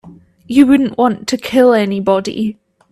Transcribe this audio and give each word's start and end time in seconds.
You 0.47 0.65
wouldn't 0.65 0.97
want 0.97 1.27
to 1.27 1.37
kill 1.37 1.73
anybody. 1.73 2.57